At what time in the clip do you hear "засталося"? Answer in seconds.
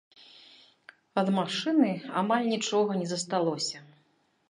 3.15-3.77